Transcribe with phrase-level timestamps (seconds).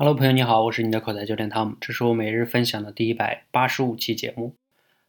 [0.00, 4.56] Hello，朋友你好，我是你的口才教练汤姆，这是我每日分享的第一百八十五期节目。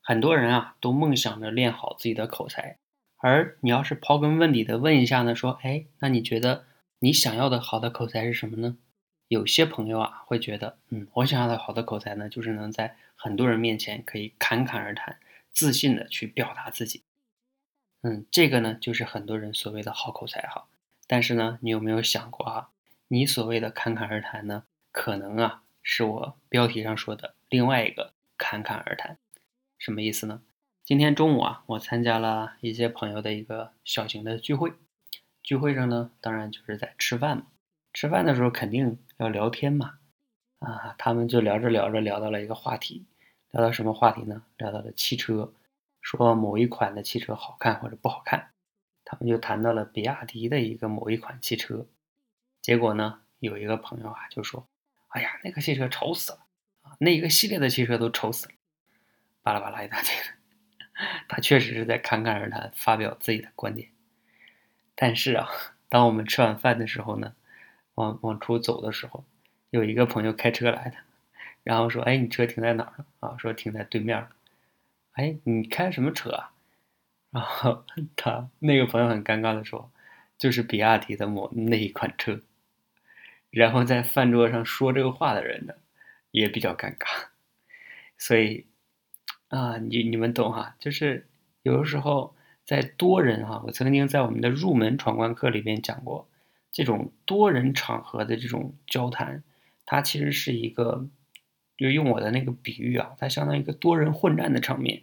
[0.00, 2.76] 很多人啊都梦想着练好自己的口才，
[3.18, 6.64] 而你要是刨根问底的问一下呢，说，哎，那你觉得
[6.98, 8.78] 你想要的好的口才是什么呢？
[9.28, 15.20] 有些朋友啊会觉得，嗯，我想要的好的口才呢，就是能在很多人面前可以侃侃而谈，
[15.52, 17.04] 自信的去表达自己。
[18.02, 20.66] 嗯，这个呢就是很多人所谓的好口才哈。
[21.06, 22.70] 但是呢，你有没有想过啊，
[23.06, 24.64] 你所谓的侃侃而谈呢？
[25.00, 29.16] 可能啊，是我标题上说的另外一个侃侃而谈，
[29.78, 30.42] 什么意思呢？
[30.84, 34.74] 今天中午啊，我参加了一些朋友的一个小型的聚会，
[35.42, 37.46] 聚会上呢，当然就是在吃饭嘛。
[37.94, 39.94] 吃饭的时候肯定要聊天嘛，
[40.58, 43.06] 啊，他们就聊着聊着聊到了一个话题，
[43.52, 44.42] 聊到什么话题呢？
[44.58, 45.54] 聊到了汽车，
[46.02, 48.50] 说某一款的汽车好看或者不好看，
[49.06, 51.86] 他们就谈到了比亚迪的一个某一款汽车，
[52.60, 54.68] 结果呢，有一个朋友啊就说。
[55.10, 56.38] 哎呀，那个汽车丑死了
[56.82, 56.96] 啊！
[56.98, 58.52] 那一个系列的汽车都丑死了，
[59.42, 60.10] 巴拉巴拉一大堆。
[61.28, 63.88] 他确实是在侃侃而谈，发表自己的观点。
[64.94, 65.48] 但是啊，
[65.88, 67.34] 当我们吃完饭的时候呢，
[67.94, 69.24] 往往出走的时候，
[69.70, 70.96] 有一个朋友开车来的，
[71.64, 74.28] 然后说：“哎，你车停在哪儿了？”啊，说停在对面。
[75.12, 76.52] 哎，你开什么车啊？
[77.30, 79.90] 然后 他那个朋友很尴尬的说
[80.38, 82.40] ：“就是比亚迪的某那一款车。”
[83.50, 85.74] 然后在饭桌上说这个话的人呢，
[86.30, 87.06] 也比较尴尬，
[88.16, 88.66] 所以
[89.48, 91.26] 啊，你你们懂哈，就是
[91.64, 96.28] 有的时候在多人哈，我曾经在我们的入门闯关课里边讲过，
[96.70, 99.42] 这种多人场合的这种交谈，
[99.84, 101.08] 它其实是一个，
[101.76, 105.02] 就用我的那个比喻啊，它相当于一个多人混战的场面，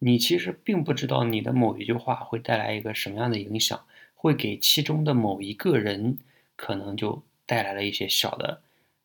[0.00, 3.84] 你其实并不知道你的某一句话会带来一个什么样的影响，
[4.16, 6.18] 会给其中的某一个人
[6.56, 7.22] 可能就。
[7.46, 8.60] 带来了一些小的，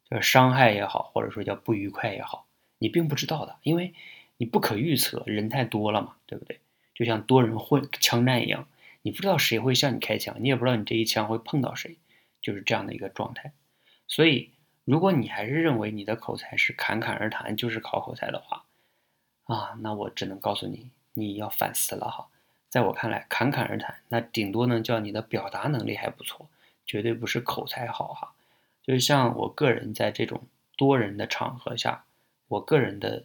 [0.09, 2.47] 就是伤害也好，或者说叫不愉快也好，
[2.80, 3.94] 你并不知道的，因为
[4.38, 6.59] 你不可预测，人太多了嘛，对不对？
[6.94, 8.68] 就像多人混枪战一样，
[9.01, 11.97] 你不知道谁会向你开枪，你也不知道你这一枪会碰到谁，
[12.41, 13.53] 就是这样的一个状态。
[14.07, 14.51] 所以，
[14.84, 18.66] 如果你还是认为你的口才是侃侃而谈，就是考口才的话，
[19.46, 22.28] 啊，那我只能告诉你，你要反思了哈。
[22.69, 26.50] 在我看来，侃侃而谈，那顶多呢叫你的表达能力还不错。
[26.91, 28.34] 绝对不是口才好哈，
[28.84, 32.03] 就是像我个人在这种多人的场合下，
[32.50, 33.24] 我个人的，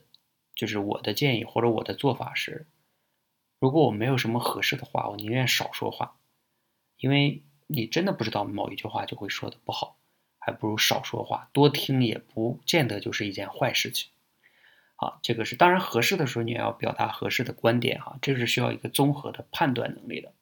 [0.54, 2.64] 就是我的建议或者我的做法是，
[3.58, 6.14] 如果我没有什么合适的话，我宁愿少说话，
[6.98, 9.96] 因为你真的不知道某一句话就会说的不好，
[10.38, 14.10] 还不如少说话，多听也不见得就是一件坏事情。
[14.94, 20.32] 好，这个是当然合适的时候你也要表达合适的观点哈，这是需要一个综合的判断能力的。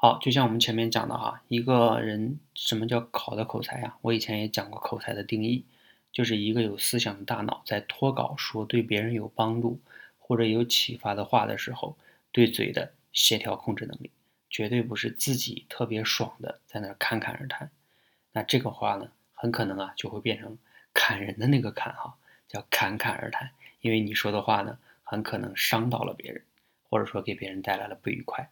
[0.00, 3.96] 好，就像我们前面讲的哈，一个人什么叫好的口才呀？
[4.00, 5.64] 我以前也讲过口才的定义，
[6.12, 9.80] 就是一个有思想的大脑在脱稿说对别人有帮助
[10.20, 11.98] 或者有启发的话的时候，
[12.30, 14.12] 对嘴的协调控制能力，
[14.48, 17.68] 绝对不是自己特别爽的在那侃侃而谈。
[18.30, 20.56] 那这个话呢，很可能啊就会变成
[20.94, 22.14] 砍人的那个砍哈，
[22.46, 23.50] 叫侃侃而谈，
[23.80, 26.44] 因为你说的话呢，很可能伤到了别人，
[26.88, 28.48] 或者说给别人带来了不愉快。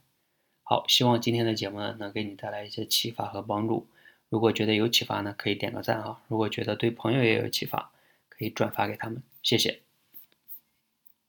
[0.69, 3.87] 好，希望今天的节目呢能给你带来一些启发和帮助。
[4.28, 7.93] 如果觉得有启发呢，可以点个赞啊；如果觉得对朋友也有启发，
[8.28, 9.22] 可以转发给他们。
[9.44, 9.86] 谢谢。